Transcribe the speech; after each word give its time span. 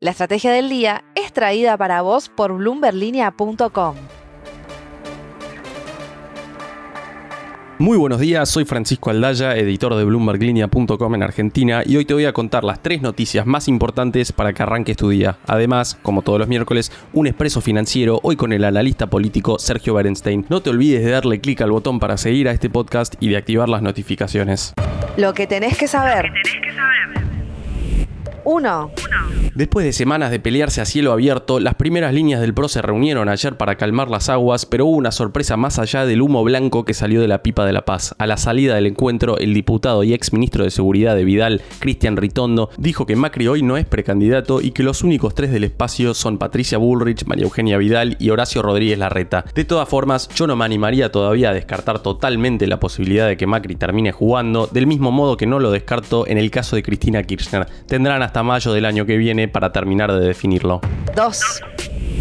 La 0.00 0.12
estrategia 0.12 0.52
del 0.52 0.68
día 0.68 1.02
es 1.16 1.32
traída 1.32 1.76
para 1.76 2.02
vos 2.02 2.28
por 2.28 2.52
bloomberlinia.com. 2.52 3.96
Muy 7.80 7.98
buenos 7.98 8.20
días, 8.20 8.48
soy 8.48 8.64
Francisco 8.64 9.10
Aldaya, 9.10 9.56
editor 9.56 9.96
de 9.96 10.04
bloomberglinea.com 10.04 11.14
en 11.16 11.22
Argentina 11.24 11.82
y 11.84 11.96
hoy 11.96 12.04
te 12.04 12.14
voy 12.14 12.26
a 12.26 12.32
contar 12.32 12.62
las 12.62 12.80
tres 12.80 13.02
noticias 13.02 13.44
más 13.44 13.66
importantes 13.66 14.30
para 14.30 14.52
que 14.52 14.62
arranques 14.62 14.96
tu 14.96 15.08
día. 15.08 15.38
Además, 15.48 15.98
como 16.00 16.22
todos 16.22 16.38
los 16.38 16.46
miércoles, 16.46 16.92
un 17.12 17.26
expreso 17.26 17.60
financiero 17.60 18.20
hoy 18.22 18.36
con 18.36 18.52
el 18.52 18.62
analista 18.62 19.08
político 19.08 19.58
Sergio 19.58 19.94
Berenstein. 19.94 20.46
No 20.48 20.60
te 20.62 20.70
olvides 20.70 21.04
de 21.04 21.10
darle 21.10 21.40
clic 21.40 21.60
al 21.60 21.72
botón 21.72 21.98
para 21.98 22.18
seguir 22.18 22.48
a 22.48 22.52
este 22.52 22.70
podcast 22.70 23.16
y 23.18 23.30
de 23.30 23.36
activar 23.36 23.68
las 23.68 23.82
notificaciones. 23.82 24.74
Lo 25.16 25.34
que 25.34 25.48
tenés 25.48 25.76
que 25.76 25.88
saber. 25.88 26.30
1. 28.44 28.90
Después 29.54 29.84
de 29.84 29.92
semanas 29.92 30.30
de 30.30 30.38
pelearse 30.38 30.80
a 30.80 30.84
cielo 30.84 31.12
abierto, 31.12 31.58
las 31.58 31.74
primeras 31.74 32.14
líneas 32.14 32.40
del 32.40 32.54
PRO 32.54 32.68
se 32.68 32.80
reunieron 32.80 33.28
ayer 33.28 33.56
para 33.56 33.76
calmar 33.76 34.08
las 34.08 34.28
aguas, 34.28 34.66
pero 34.66 34.86
hubo 34.86 34.96
una 34.96 35.10
sorpresa 35.10 35.56
más 35.56 35.80
allá 35.80 36.06
del 36.06 36.22
humo 36.22 36.44
blanco 36.44 36.84
que 36.84 36.94
salió 36.94 37.20
de 37.20 37.26
la 37.26 37.42
pipa 37.42 37.66
de 37.66 37.72
la 37.72 37.84
paz. 37.84 38.14
A 38.18 38.26
la 38.28 38.36
salida 38.36 38.76
del 38.76 38.86
encuentro, 38.86 39.36
el 39.38 39.54
diputado 39.54 40.04
y 40.04 40.14
ex 40.14 40.32
ministro 40.32 40.62
de 40.62 40.70
Seguridad 40.70 41.16
de 41.16 41.24
Vidal, 41.24 41.62
Cristian 41.80 42.16
Ritondo, 42.16 42.70
dijo 42.78 43.04
que 43.04 43.16
Macri 43.16 43.48
hoy 43.48 43.62
no 43.62 43.76
es 43.76 43.84
precandidato 43.84 44.60
y 44.60 44.70
que 44.70 44.84
los 44.84 45.02
únicos 45.02 45.34
tres 45.34 45.50
del 45.50 45.64
espacio 45.64 46.14
son 46.14 46.38
Patricia 46.38 46.78
Bullrich, 46.78 47.24
María 47.24 47.44
Eugenia 47.44 47.78
Vidal 47.78 48.16
y 48.20 48.30
Horacio 48.30 48.62
Rodríguez 48.62 48.98
Larreta. 48.98 49.44
De 49.54 49.64
todas 49.64 49.88
formas, 49.88 50.28
yo 50.36 50.46
no 50.46 50.54
me 50.54 50.64
animaría 50.64 51.10
todavía 51.10 51.50
a 51.50 51.54
descartar 51.54 52.00
totalmente 52.00 52.68
la 52.68 52.78
posibilidad 52.78 53.26
de 53.26 53.36
que 53.36 53.48
Macri 53.48 53.74
termine 53.74 54.12
jugando, 54.12 54.68
del 54.68 54.86
mismo 54.86 55.10
modo 55.10 55.36
que 55.36 55.46
no 55.46 55.58
lo 55.58 55.72
descarto 55.72 56.28
en 56.28 56.38
el 56.38 56.52
caso 56.52 56.76
de 56.76 56.84
Cristina 56.84 57.24
Kirchner. 57.24 57.66
Tendrán 57.86 58.22
hasta 58.22 58.44
mayo 58.44 58.72
del 58.72 58.84
año 58.84 59.04
que 59.08 59.16
viene 59.16 59.48
para 59.48 59.72
terminar 59.72 60.12
de 60.12 60.24
definirlo. 60.24 60.80
2. 61.16 61.42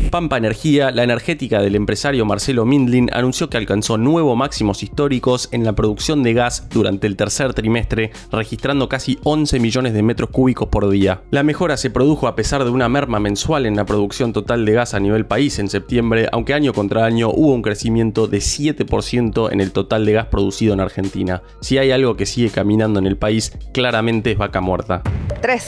Pampa 0.10 0.38
Energía, 0.38 0.92
la 0.92 1.04
energética 1.04 1.62
del 1.62 1.76
empresario 1.76 2.26
Marcelo 2.26 2.66
Mindlin, 2.66 3.10
anunció 3.14 3.50
que 3.50 3.58
alcanzó 3.58 3.98
nuevos 3.98 4.38
máximos 4.38 4.82
históricos 4.82 5.50
en 5.52 5.64
la 5.66 5.74
producción 5.74 6.24
de 6.24 6.34
gas 6.34 6.70
durante 6.70 7.08
el 7.08 7.18
tercer 7.18 7.54
trimestre, 7.54 8.12
registrando 8.32 8.88
casi 8.88 9.20
11 9.24 9.60
millones 9.60 9.94
de 9.94 10.04
metros 10.04 10.30
cúbicos 10.30 10.70
por 10.70 10.90
día. 10.90 11.22
La 11.30 11.44
mejora 11.44 11.78
se 11.78 11.90
produjo 11.90 12.28
a 12.28 12.36
pesar 12.36 12.64
de 12.64 12.70
una 12.70 12.90
merma 12.90 13.20
mensual 13.20 13.66
en 13.66 13.76
la 13.76 13.86
producción 13.86 14.34
total 14.34 14.66
de 14.66 14.74
gas 14.74 14.94
a 14.94 15.00
nivel 15.00 15.26
país 15.26 15.60
en 15.60 15.68
septiembre, 15.68 16.30
aunque 16.32 16.54
año 16.54 16.74
contra 16.74 17.06
año 17.06 17.30
hubo 17.30 17.54
un 17.54 17.62
crecimiento 17.62 18.28
de 18.28 18.38
7% 18.38 19.52
en 19.52 19.62
el 19.62 19.72
total 19.72 20.06
de 20.06 20.14
gas 20.14 20.28
producido 20.28 20.74
en 20.74 20.80
Argentina. 20.80 21.44
Si 21.62 21.78
hay 21.78 21.92
algo 21.92 22.16
que 22.16 22.26
sigue 22.26 22.50
caminando 22.50 23.00
en 23.00 23.08
el 23.08 23.18
país, 23.18 23.52
claramente 23.74 24.32
es 24.32 24.38
vaca 24.38 24.62
muerta. 24.62 25.02
3. 25.42 25.68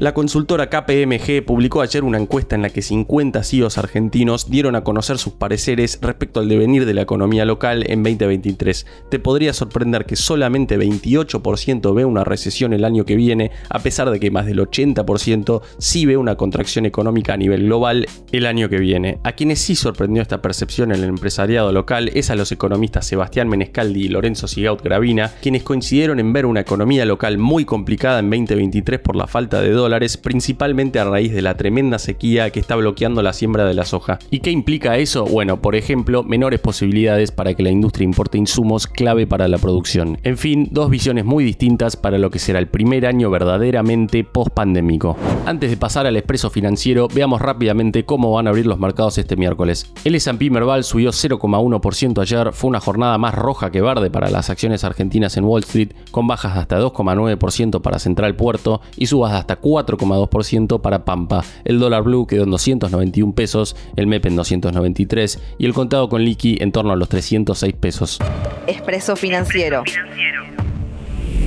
La 0.00 0.14
consultora 0.14 0.70
KPMG 0.70 1.44
publicó 1.44 1.82
ayer 1.82 2.04
una 2.04 2.16
encuesta 2.16 2.56
en 2.56 2.62
la 2.62 2.70
que 2.70 2.80
50 2.80 3.44
CEOs 3.44 3.76
argentinos 3.76 4.48
dieron 4.48 4.74
a 4.74 4.82
conocer 4.82 5.18
sus 5.18 5.34
pareceres 5.34 5.98
respecto 6.00 6.40
al 6.40 6.48
devenir 6.48 6.86
de 6.86 6.94
la 6.94 7.02
economía 7.02 7.44
local 7.44 7.84
en 7.86 8.02
2023. 8.02 8.86
Te 9.10 9.18
podría 9.18 9.52
sorprender 9.52 10.06
que 10.06 10.16
solamente 10.16 10.78
28% 10.78 11.94
ve 11.94 12.06
una 12.06 12.24
recesión 12.24 12.72
el 12.72 12.86
año 12.86 13.04
que 13.04 13.14
viene, 13.14 13.50
a 13.68 13.80
pesar 13.80 14.08
de 14.08 14.18
que 14.18 14.30
más 14.30 14.46
del 14.46 14.60
80% 14.60 15.60
sí 15.76 16.06
ve 16.06 16.16
una 16.16 16.36
contracción 16.36 16.86
económica 16.86 17.34
a 17.34 17.36
nivel 17.36 17.64
global 17.64 18.06
el 18.32 18.46
año 18.46 18.70
que 18.70 18.78
viene. 18.78 19.18
A 19.22 19.32
quienes 19.32 19.58
sí 19.58 19.76
sorprendió 19.76 20.22
esta 20.22 20.40
percepción 20.40 20.92
en 20.92 21.02
el 21.02 21.10
empresariado 21.10 21.72
local 21.72 22.10
es 22.14 22.30
a 22.30 22.36
los 22.36 22.52
economistas 22.52 23.06
Sebastián 23.06 23.50
Menescaldi 23.50 24.06
y 24.06 24.08
Lorenzo 24.08 24.48
Sigaut 24.48 24.82
Gravina, 24.82 25.30
quienes 25.42 25.62
coincidieron 25.62 26.20
en 26.20 26.32
ver 26.32 26.46
una 26.46 26.60
economía 26.60 27.04
local 27.04 27.36
muy 27.36 27.66
complicada 27.66 28.20
en 28.20 28.30
2023 28.30 28.98
por 29.00 29.14
la 29.14 29.26
falta 29.26 29.60
de 29.60 29.68
dólares 29.72 29.89
principalmente 30.22 30.98
a 30.98 31.04
raíz 31.04 31.32
de 31.32 31.42
la 31.42 31.56
tremenda 31.56 31.98
sequía 31.98 32.50
que 32.50 32.60
está 32.60 32.76
bloqueando 32.76 33.22
la 33.22 33.32
siembra 33.32 33.64
de 33.64 33.74
la 33.74 33.84
soja. 33.84 34.18
¿Y 34.30 34.40
qué 34.40 34.50
implica 34.50 34.96
eso? 34.98 35.24
Bueno, 35.24 35.60
por 35.60 35.74
ejemplo, 35.74 36.22
menores 36.22 36.60
posibilidades 36.60 37.30
para 37.32 37.54
que 37.54 37.62
la 37.62 37.70
industria 37.70 38.04
importe 38.04 38.38
insumos 38.38 38.86
clave 38.86 39.26
para 39.26 39.48
la 39.48 39.58
producción. 39.58 40.18
En 40.22 40.38
fin, 40.38 40.68
dos 40.70 40.90
visiones 40.90 41.24
muy 41.24 41.44
distintas 41.44 41.96
para 41.96 42.18
lo 42.18 42.30
que 42.30 42.38
será 42.38 42.58
el 42.58 42.68
primer 42.68 43.06
año 43.06 43.30
verdaderamente 43.30 44.24
post-pandémico. 44.24 45.16
Antes 45.46 45.70
de 45.70 45.76
pasar 45.76 46.06
al 46.06 46.16
expreso 46.16 46.50
financiero, 46.50 47.08
veamos 47.12 47.40
rápidamente 47.40 48.04
cómo 48.04 48.32
van 48.32 48.46
a 48.46 48.50
abrir 48.50 48.66
los 48.66 48.78
mercados 48.78 49.18
este 49.18 49.36
miércoles. 49.36 49.92
El 50.04 50.14
S&P 50.14 50.50
Merval 50.50 50.84
subió 50.84 51.10
0,1% 51.10 52.20
ayer, 52.20 52.52
fue 52.52 52.68
una 52.68 52.80
jornada 52.80 53.18
más 53.18 53.34
roja 53.34 53.70
que 53.70 53.80
verde 53.80 54.10
para 54.10 54.30
las 54.30 54.50
acciones 54.50 54.84
argentinas 54.84 55.36
en 55.36 55.44
Wall 55.44 55.62
Street, 55.62 55.92
con 56.10 56.26
bajas 56.26 56.54
de 56.54 56.60
hasta 56.60 56.80
2,9% 56.80 57.80
para 57.82 57.98
Central 57.98 58.36
Puerto 58.36 58.80
y 58.96 59.06
subas 59.06 59.32
de 59.32 59.38
hasta 59.38 59.56
4 59.56 59.79
4,2% 59.84 60.80
para 60.80 61.04
Pampa. 61.04 61.44
El 61.64 61.78
dólar 61.78 62.02
blue 62.02 62.26
quedó 62.26 62.44
en 62.44 62.50
291 62.50 63.34
pesos, 63.34 63.76
el 63.96 64.06
MEP 64.06 64.26
en 64.26 64.36
293 64.36 65.40
y 65.58 65.66
el 65.66 65.74
contado 65.74 66.08
con 66.08 66.24
liqui 66.24 66.58
en 66.60 66.72
torno 66.72 66.92
a 66.92 66.96
los 66.96 67.08
306 67.08 67.74
pesos. 67.74 68.18
Expreso 68.66 69.16
financiero. 69.16 69.82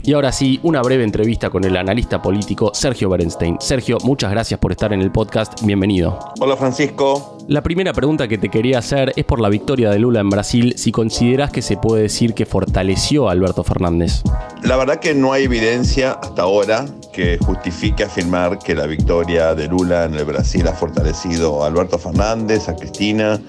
Y 0.06 0.12
ahora 0.12 0.34
sí, 0.34 0.60
una 0.64 0.82
breve 0.82 1.06
entrevista 1.06 1.50
con 1.50 1.64
el 1.64 1.78
analista 1.78 2.22
político 2.22 2.72
Sergio 2.74 3.10
Berenstein. 3.10 3.56
Sergio, 3.62 3.98
muchas 4.04 4.32
gracias 4.32 4.60
por 4.60 4.74
estar 4.74 4.92
en 4.92 5.02
el 5.02 5.14
podcast. 5.14 5.62
Bienvenido. 5.64 6.20
Hola 6.42 6.58
Francisco. 6.58 7.38
La 7.48 7.64
primera 7.64 7.94
pregunta 7.94 8.28
que 8.28 8.38
te 8.38 8.50
quería 8.50 8.80
hacer 8.80 9.14
es 9.16 9.24
por 9.24 9.40
la 9.40 9.48
victoria 9.48 9.92
de 9.92 10.00
Lula 10.00 10.20
en 10.20 10.30
Brasil, 10.30 10.74
si 10.76 10.92
consideras 10.92 11.52
que 11.52 11.62
se 11.62 11.78
puede 11.78 12.02
decir 12.04 12.34
que 12.34 12.46
fortaleció 12.46 13.30
a 13.30 13.32
Alberto 13.32 13.64
Fernández. 13.64 14.24
La 14.64 14.76
verdad 14.76 15.00
que 15.00 15.16
no 15.16 15.32
hay 15.32 15.46
evidencia 15.46 16.12
hasta 16.12 16.42
ahora 16.42 16.86
que 17.14 17.38
justifique 17.38 18.04
afirmar 18.04 18.60
que 18.60 18.76
la 18.76 18.88
victoria 18.88 19.56
de 19.56 19.70
Lula 19.70 20.04
en 20.04 20.16
el 20.16 20.26
Brasil 20.26 20.68
ha 20.68 20.74
fortalecido 20.74 21.64
a 21.64 21.68
Alberto 21.68 21.98
Fernández, 21.98 22.68
a 22.68 22.76
Cristina, 22.76 23.40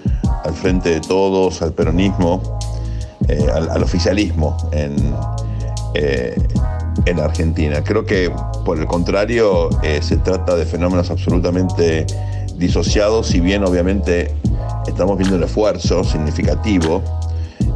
al 0.44 0.54
frente 0.54 0.90
de 0.90 1.00
todos, 1.00 1.62
al 1.62 1.72
peronismo, 1.72 2.40
eh, 3.26 3.44
al, 3.52 3.82
oficialismo 3.82 4.56
en, 4.70 4.94
eh, 5.94 6.34
en 7.06 7.20
Argentina. 7.20 7.82
Creo 7.82 8.04
que 8.04 8.30
por 8.64 8.78
el 8.78 8.86
contrario 8.86 9.68
eh, 9.82 10.00
se 10.02 10.16
trata 10.16 10.56
de 10.56 10.64
fenómenos 10.64 11.10
absolutamente 11.10 12.06
disociados, 12.56 13.28
si 13.28 13.40
bien 13.40 13.64
obviamente 13.64 14.34
estamos 14.86 15.18
viendo 15.18 15.36
un 15.36 15.42
esfuerzo 15.42 16.04
significativo 16.04 17.02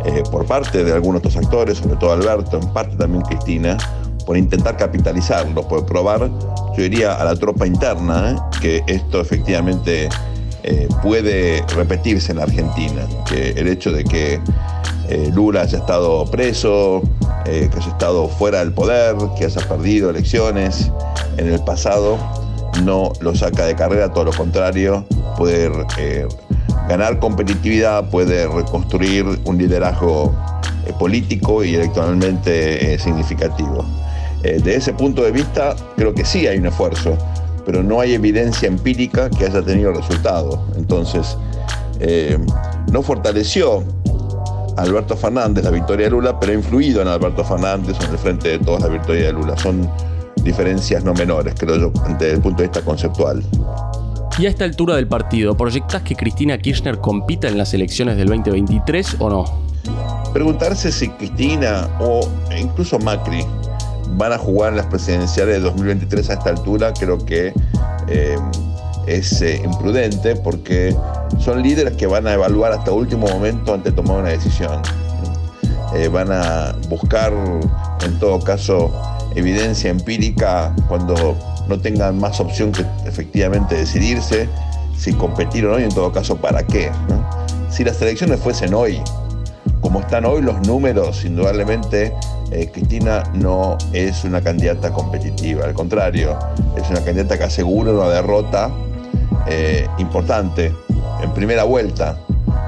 eh, 0.04 0.22
por 0.30 0.46
parte 0.46 0.84
de 0.84 0.92
algunos 0.92 1.20
otros 1.20 1.36
actores, 1.36 1.78
sobre 1.78 1.96
todo 1.96 2.12
Alberto, 2.12 2.58
en 2.58 2.68
parte 2.72 2.96
también 2.96 3.22
Cristina, 3.22 3.76
por 4.24 4.36
intentar 4.36 4.76
capitalizarlo, 4.76 5.66
por 5.66 5.86
probar, 5.86 6.30
yo 6.76 6.82
diría, 6.82 7.14
a 7.14 7.24
la 7.24 7.34
tropa 7.34 7.66
interna, 7.66 8.50
que 8.60 8.82
esto 8.86 9.20
efectivamente 9.20 10.08
puede 11.02 11.64
repetirse 11.74 12.32
en 12.32 12.40
Argentina, 12.40 13.06
que 13.28 13.50
el 13.50 13.68
hecho 13.68 13.92
de 13.92 14.04
que 14.04 14.40
Lula 15.32 15.62
haya 15.62 15.78
estado 15.78 16.26
preso, 16.26 17.02
eh, 17.50 17.70
que 17.72 17.78
haya 17.78 17.88
estado 17.88 18.28
fuera 18.28 18.58
del 18.58 18.72
poder, 18.72 19.16
que 19.38 19.46
haya 19.46 19.66
perdido 19.66 20.10
elecciones 20.10 20.92
en 21.38 21.50
el 21.50 21.64
pasado, 21.64 22.18
no 22.84 23.12
lo 23.20 23.34
saca 23.34 23.64
de 23.64 23.74
carrera, 23.74 24.12
todo 24.12 24.24
lo 24.24 24.32
contrario, 24.32 25.06
puede 25.38 25.72
eh, 25.96 26.28
ganar 26.90 27.18
competitividad, 27.20 28.10
puede 28.10 28.46
reconstruir 28.46 29.24
un 29.44 29.56
liderazgo 29.56 30.34
eh, 30.86 30.92
político 30.98 31.64
y 31.64 31.74
electoralmente 31.74 32.98
significativo. 32.98 33.82
de 34.42 34.74
ese 34.74 34.92
punto 34.92 35.22
de 35.22 35.32
vista, 35.32 35.74
creo 35.96 36.12
que 36.12 36.24
sí 36.24 36.46
hay 36.46 36.58
un 36.58 36.66
esfuerzo, 36.66 37.16
pero 37.68 37.82
no 37.82 38.00
hay 38.00 38.14
evidencia 38.14 38.66
empírica 38.66 39.28
que 39.28 39.44
haya 39.44 39.60
tenido 39.60 39.92
resultado. 39.92 40.64
Entonces, 40.74 41.36
no 42.90 43.02
fortaleció 43.02 43.84
Alberto 44.78 45.14
Fernández 45.14 45.64
la 45.64 45.70
victoria 45.70 46.06
de 46.06 46.12
Lula, 46.12 46.40
pero 46.40 46.52
ha 46.52 46.54
influido 46.54 47.02
en 47.02 47.08
Alberto 47.08 47.44
Fernández 47.44 47.98
en 48.02 48.10
el 48.10 48.16
frente 48.16 48.48
de 48.48 48.58
todos 48.60 48.80
la 48.80 48.88
victoria 48.88 49.26
de 49.26 49.32
Lula. 49.34 49.54
Son 49.58 49.86
diferencias 50.36 51.04
no 51.04 51.12
menores, 51.12 51.54
creo 51.58 51.76
yo, 51.76 51.92
desde 52.18 52.36
el 52.36 52.40
punto 52.40 52.62
de 52.62 52.68
vista 52.70 52.80
conceptual. 52.80 53.44
Y 54.38 54.46
a 54.46 54.48
esta 54.48 54.64
altura 54.64 54.97
del 54.97 55.06
partido, 55.06 55.54
¿proyectás 55.54 56.00
que 56.00 56.16
Cristina 56.16 56.56
Kirchner 56.56 56.97
compita 57.00 57.48
en 57.48 57.59
las 57.59 57.74
elecciones 57.74 58.16
del 58.16 58.28
2023 58.28 59.16
o 59.18 59.28
no? 59.28 59.44
Preguntarse 60.32 60.91
si 60.91 61.10
Cristina 61.10 61.86
o 62.00 62.26
incluso 62.59 62.98
Macri 62.98 63.44
van 64.16 64.33
a 64.33 64.39
jugar 64.39 64.72
las 64.72 64.87
presidenciales 64.87 65.57
de 65.57 65.60
2023 65.60 66.31
a 66.31 66.33
esta 66.34 66.51
altura, 66.51 66.93
creo 66.93 67.19
que 67.19 67.53
eh, 68.09 68.37
es 69.07 69.41
eh, 69.43 69.60
imprudente 69.65 70.37
porque 70.37 70.95
son 71.39 71.63
líderes 71.63 71.95
que 71.95 72.07
van 72.07 72.27
a 72.27 72.34
evaluar 72.34 72.72
hasta 72.72 72.93
último 72.93 73.27
momento 73.27 73.75
antes 73.75 73.95
de 73.95 74.03
tomar 74.03 74.21
una 74.21 74.31
decisión. 74.31 74.83
Eh, 75.95 76.09
van 76.09 76.31
a 76.31 76.75
buscar, 76.89 77.33
en 78.05 78.19
todo 78.19 78.39
caso, 78.41 78.93
evidencia 79.34 79.91
empírica 79.91 80.75
cuando 80.89 81.37
no 81.69 81.78
tengan 81.81 82.19
más 82.19 82.41
opción 82.41 82.72
que 82.72 82.84
efectivamente 83.07 83.77
decidirse 83.77 84.49
si 84.99 85.13
competir 85.13 85.65
o 85.66 85.71
no 85.71 85.81
y 85.81 85.84
en 85.84 85.91
todo 85.91 86.13
caso 86.13 86.37
para 86.37 86.66
qué. 86.66 86.91
Si 87.71 87.84
las 87.84 88.01
elecciones 88.03 88.41
fuesen 88.41 88.75
hoy, 88.75 89.01
como 89.81 90.01
están 90.01 90.25
hoy 90.25 90.43
los 90.43 90.60
números, 90.66 91.25
indudablemente 91.25 92.13
eh, 92.50 92.71
Cristina 92.72 93.24
no 93.34 93.77
es 93.92 94.24
una 94.24 94.41
candidata 94.41 94.91
competitiva, 94.91 95.66
al 95.66 95.74
contrario, 95.74 96.39
es 96.77 96.89
una 96.89 97.04
candidata 97.04 97.36
que 97.36 97.45
asegura 97.45 97.92
una 97.92 98.09
derrota 98.09 98.71
eh, 99.47 99.86
importante 99.98 100.72
en 101.22 101.30
primera 101.33 101.65
vuelta 101.65 102.18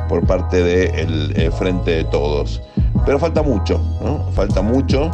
por 0.09 0.27
parte 0.27 0.63
del 0.63 1.33
de 1.33 1.51
Frente 1.51 1.93
de 1.93 2.05
Todos. 2.05 2.61
Pero 3.07 3.19
falta 3.19 3.43
mucho. 3.43 3.81
Falta 4.35 4.61
mucho. 4.61 5.11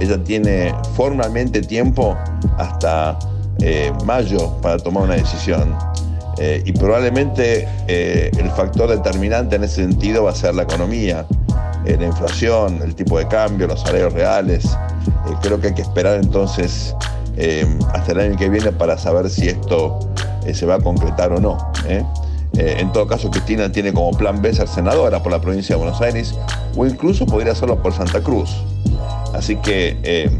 Ella 0.00 0.22
tiene 0.22 0.74
formalmente 0.94 1.60
tiempo 1.60 2.16
hasta 2.56 3.18
eh, 3.60 3.92
mayo 4.04 4.52
para 4.62 4.78
tomar 4.78 5.04
una 5.04 5.14
decisión. 5.14 5.76
y 6.38 6.72
probablemente 6.72 7.66
el 7.88 8.50
factor 8.50 8.90
determinante 8.90 9.56
en 9.56 9.64
ese 9.64 9.76
sentido 9.76 10.24
va 10.24 10.30
a 10.30 10.34
ser 10.34 10.54
la 10.54 10.64
economía 10.64 11.26
la 11.94 12.06
inflación, 12.06 12.80
el 12.82 12.94
tipo 12.94 13.18
de 13.18 13.28
cambio, 13.28 13.66
los 13.66 13.80
salarios 13.80 14.12
reales. 14.12 14.64
Eh, 14.64 15.34
creo 15.40 15.60
que 15.60 15.68
hay 15.68 15.74
que 15.74 15.82
esperar 15.82 16.16
entonces 16.16 16.94
eh, 17.36 17.66
hasta 17.94 18.12
el 18.12 18.20
año 18.20 18.36
que 18.36 18.48
viene 18.48 18.72
para 18.72 18.98
saber 18.98 19.30
si 19.30 19.48
esto 19.48 19.98
eh, 20.44 20.54
se 20.54 20.66
va 20.66 20.76
a 20.76 20.80
concretar 20.80 21.32
o 21.32 21.40
no. 21.40 21.56
en 22.58 22.90
todo 22.92 23.06
caso, 23.06 23.30
Cristina 23.30 23.70
tiene 23.70 23.92
como 23.92 24.16
plan 24.16 24.40
B 24.40 24.52
ser 24.52 24.66
senadora 24.66 25.22
por 25.22 25.30
la 25.30 25.40
provincia 25.40 25.76
de 25.76 25.82
Buenos 25.82 26.00
Aires 26.00 26.34
o 26.74 26.86
incluso 26.86 27.26
podría 27.26 27.52
hacerlo 27.52 27.80
por 27.82 27.92
Santa 27.92 28.20
Cruz. 28.20 28.50
Así 29.34 29.56
que 29.56 30.30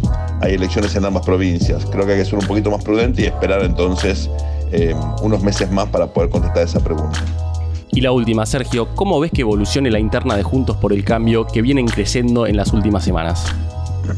hay 0.40 0.54
elecciones 0.54 0.96
en 0.96 1.04
ambas 1.04 1.24
provincias. 1.24 1.84
Creo 1.86 2.06
que 2.06 2.12
hay 2.12 2.18
que 2.18 2.24
ser 2.24 2.38
un 2.38 2.46
poquito 2.46 2.70
más 2.70 2.82
prudente 2.82 3.22
y 3.22 3.26
esperar 3.26 3.62
entonces 3.62 4.30
unos 5.22 5.42
meses 5.42 5.70
más 5.70 5.88
para 5.88 6.06
poder 6.06 6.30
contestar 6.30 6.62
esa 6.62 6.80
pregunta. 6.80 7.45
Y 7.96 8.02
la 8.02 8.12
última, 8.12 8.44
Sergio, 8.44 8.88
¿cómo 8.94 9.18
ves 9.18 9.32
que 9.32 9.40
evolucione 9.40 9.90
la 9.90 9.98
interna 9.98 10.36
de 10.36 10.42
Juntos 10.42 10.76
por 10.76 10.92
el 10.92 11.02
Cambio 11.02 11.46
que 11.46 11.62
vienen 11.62 11.86
creciendo 11.86 12.46
en 12.46 12.54
las 12.54 12.74
últimas 12.74 13.02
semanas? 13.02 13.46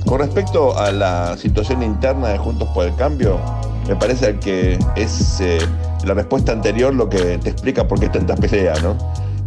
Con 0.05 0.19
respecto 0.19 0.77
a 0.77 0.91
la 0.91 1.37
situación 1.37 1.85
interna 1.85 2.31
de 2.31 2.39
Juntos 2.39 2.69
por 2.75 2.87
el 2.87 2.97
Cambio, 2.97 3.39
me 3.87 3.95
parece 3.95 4.37
que 4.41 4.81
es 4.97 5.41
eh, 5.41 5.59
la 6.05 6.15
respuesta 6.15 6.51
anterior 6.51 6.93
lo 6.93 7.09
que 7.09 7.39
te 7.39 7.51
explica 7.51 7.87
por 7.87 8.01
qué 8.01 8.09
tanta 8.09 8.35
pelea, 8.35 8.75
¿no? 8.83 8.99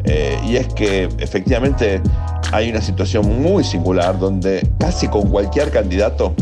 Eh, 0.06 0.40
y 0.48 0.56
es 0.56 0.74
que 0.76 1.10
efectivamente 1.20 2.02
hay 2.54 2.70
una 2.70 2.80
situación 2.80 3.42
muy 3.44 3.66
singular 3.66 4.18
donde 4.18 4.66
casi 4.80 5.10
con 5.10 5.30
cualquier 5.30 5.72
candidato, 5.72 6.34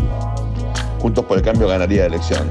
Juntos 1.02 1.26
por 1.26 1.40
el 1.40 1.44
Cambio 1.44 1.68
ganaría 1.68 2.06
elección. 2.06 2.48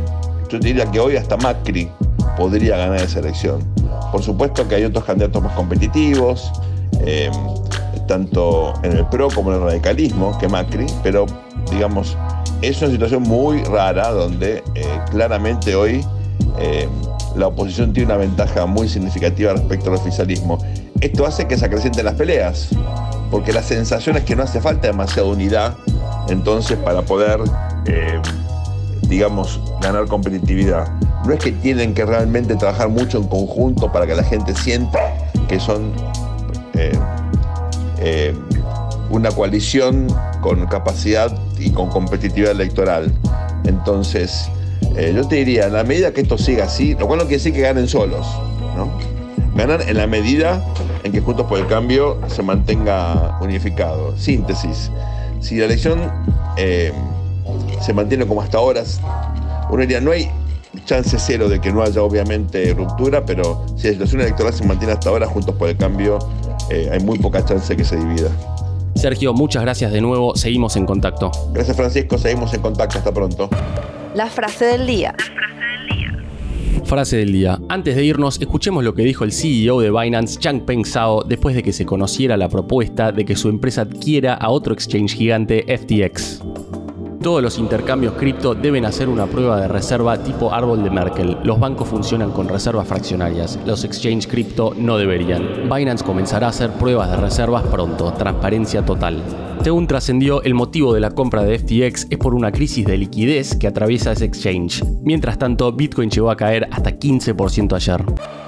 Yo 0.48 0.58
diría 0.58 0.90
que 0.90 0.98
hoy 0.98 1.14
hasta 1.14 1.36
Macri 1.36 1.88
podría 2.36 2.76
ganar 2.76 3.02
esa 3.02 3.20
elección. 3.20 3.77
Por 4.10 4.22
supuesto 4.22 4.66
que 4.66 4.76
hay 4.76 4.84
otros 4.84 5.04
candidatos 5.04 5.42
más 5.42 5.52
competitivos, 5.52 6.50
eh, 7.04 7.30
tanto 8.06 8.72
en 8.82 8.92
el 8.92 9.06
PRO 9.06 9.28
como 9.28 9.50
en 9.52 9.58
el 9.58 9.62
radicalismo, 9.64 10.36
que 10.38 10.48
Macri, 10.48 10.86
pero 11.02 11.26
digamos, 11.70 12.16
es 12.62 12.80
una 12.80 12.90
situación 12.90 13.22
muy 13.22 13.62
rara 13.64 14.10
donde 14.10 14.62
eh, 14.74 15.00
claramente 15.10 15.74
hoy 15.74 16.04
eh, 16.58 16.88
la 17.36 17.48
oposición 17.48 17.92
tiene 17.92 18.06
una 18.06 18.16
ventaja 18.16 18.64
muy 18.64 18.88
significativa 18.88 19.52
respecto 19.52 19.90
al 19.90 19.96
oficialismo. 19.96 20.58
Esto 21.00 21.26
hace 21.26 21.46
que 21.46 21.56
se 21.56 21.66
acrecienten 21.66 22.06
las 22.06 22.14
peleas, 22.14 22.70
porque 23.30 23.52
la 23.52 23.62
sensación 23.62 24.16
es 24.16 24.24
que 24.24 24.34
no 24.34 24.42
hace 24.42 24.60
falta 24.60 24.88
demasiada 24.88 25.28
unidad 25.28 25.76
entonces 26.28 26.76
para 26.78 27.02
poder, 27.02 27.40
digamos, 29.02 29.60
ganar 29.80 30.06
competitividad 30.06 30.88
no 31.28 31.34
es 31.34 31.40
que 31.40 31.52
tienen 31.52 31.92
que 31.92 32.06
realmente 32.06 32.56
trabajar 32.56 32.88
mucho 32.88 33.18
en 33.18 33.28
conjunto 33.28 33.92
para 33.92 34.06
que 34.06 34.14
la 34.14 34.24
gente 34.24 34.56
sienta 34.56 34.98
que 35.46 35.60
son 35.60 35.92
eh, 36.72 36.98
eh, 37.98 38.34
una 39.10 39.30
coalición 39.30 40.06
con 40.40 40.66
capacidad 40.66 41.30
y 41.58 41.70
con 41.70 41.90
competitividad 41.90 42.52
electoral. 42.52 43.12
Entonces, 43.64 44.48
eh, 44.96 45.12
yo 45.14 45.28
te 45.28 45.36
diría, 45.36 45.66
en 45.66 45.74
la 45.74 45.84
medida 45.84 46.12
que 46.12 46.22
esto 46.22 46.38
siga 46.38 46.64
así, 46.64 46.94
lo 46.94 47.06
cual 47.06 47.18
no 47.18 47.24
quiere 47.24 47.36
decir 47.36 47.52
que 47.52 47.60
ganen 47.60 47.88
solos, 47.88 48.26
¿no? 48.74 48.90
Ganan 49.54 49.82
en 49.86 49.98
la 49.98 50.06
medida 50.06 50.64
en 51.04 51.12
que 51.12 51.20
Juntos 51.20 51.46
por 51.46 51.58
el 51.58 51.66
Cambio 51.66 52.18
se 52.28 52.42
mantenga 52.42 53.38
unificado. 53.42 54.16
Síntesis. 54.16 54.90
Si 55.40 55.56
la 55.56 55.66
elección 55.66 56.10
se 57.82 57.92
mantiene 57.92 58.26
como 58.26 58.40
hasta 58.40 58.56
ahora, 58.58 58.82
uno 59.70 59.80
diría, 59.82 60.00
no 60.00 60.12
hay 60.12 60.30
chance 60.84 61.16
cero 61.18 61.48
de 61.48 61.60
que 61.60 61.72
no 61.72 61.82
haya 61.82 62.02
obviamente 62.02 62.72
ruptura, 62.74 63.24
pero 63.24 63.64
si 63.76 63.88
la 63.88 63.92
situación 63.92 64.22
electoral 64.22 64.52
se 64.52 64.64
mantiene 64.64 64.92
hasta 64.92 65.08
ahora, 65.08 65.26
Juntos 65.26 65.54
por 65.54 65.68
el 65.68 65.76
Cambio, 65.76 66.18
eh, 66.70 66.88
hay 66.92 67.00
muy 67.00 67.18
poca 67.18 67.44
chance 67.44 67.68
de 67.68 67.76
que 67.76 67.84
se 67.84 67.96
divida. 67.96 68.30
Sergio, 68.94 69.32
muchas 69.32 69.62
gracias 69.62 69.92
de 69.92 70.00
nuevo, 70.00 70.34
seguimos 70.36 70.76
en 70.76 70.84
contacto. 70.84 71.30
Gracias 71.52 71.76
Francisco, 71.76 72.18
seguimos 72.18 72.52
en 72.54 72.60
contacto, 72.60 72.98
hasta 72.98 73.12
pronto. 73.12 73.48
La 74.14 74.26
frase 74.26 74.64
del 74.64 74.86
día. 74.86 75.14
Frase 76.84 77.18
del 77.18 77.32
día. 77.32 77.60
Antes 77.68 77.96
de 77.96 78.04
irnos, 78.04 78.40
escuchemos 78.40 78.82
lo 78.82 78.94
que 78.94 79.02
dijo 79.02 79.24
el 79.24 79.32
CEO 79.32 79.80
de 79.80 79.90
Binance, 79.90 80.38
Changpeng 80.38 80.84
Zhao, 80.84 81.22
después 81.22 81.54
de 81.54 81.62
que 81.62 81.72
se 81.72 81.84
conociera 81.84 82.36
la 82.36 82.48
propuesta 82.48 83.12
de 83.12 83.24
que 83.24 83.36
su 83.36 83.50
empresa 83.50 83.82
adquiera 83.82 84.34
a 84.34 84.48
otro 84.48 84.72
exchange 84.72 85.14
gigante, 85.14 85.64
FTX. 85.68 86.40
Todos 87.22 87.42
los 87.42 87.58
intercambios 87.58 88.14
cripto 88.14 88.54
deben 88.54 88.84
hacer 88.84 89.08
una 89.08 89.26
prueba 89.26 89.60
de 89.60 89.66
reserva 89.66 90.22
tipo 90.22 90.54
árbol 90.54 90.84
de 90.84 90.90
Merkel. 90.90 91.36
Los 91.42 91.58
bancos 91.58 91.88
funcionan 91.88 92.30
con 92.30 92.48
reservas 92.48 92.86
fraccionarias. 92.86 93.58
Los 93.66 93.82
exchange 93.82 94.28
cripto 94.28 94.72
no 94.76 94.96
deberían. 94.98 95.68
Binance 95.68 96.04
comenzará 96.04 96.46
a 96.46 96.50
hacer 96.50 96.70
pruebas 96.70 97.10
de 97.10 97.16
reservas 97.16 97.64
pronto. 97.64 98.12
Transparencia 98.12 98.84
total. 98.84 99.20
Según 99.64 99.88
trascendió, 99.88 100.42
el 100.44 100.54
motivo 100.54 100.94
de 100.94 101.00
la 101.00 101.10
compra 101.10 101.42
de 101.42 101.58
FTX 101.58 102.06
es 102.08 102.18
por 102.18 102.34
una 102.34 102.52
crisis 102.52 102.86
de 102.86 102.96
liquidez 102.96 103.56
que 103.56 103.66
atraviesa 103.66 104.12
ese 104.12 104.24
exchange. 104.24 104.84
Mientras 105.02 105.38
tanto, 105.38 105.72
Bitcoin 105.72 106.10
llegó 106.10 106.30
a 106.30 106.36
caer 106.36 106.68
hasta 106.70 106.92
15% 106.92 107.74
ayer. 107.74 108.47